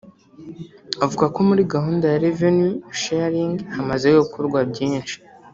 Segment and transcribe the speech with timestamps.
[1.03, 5.15] avuga ko muri gahunda ya ‘Revenue sharing’ hamaze gukorwa byinshi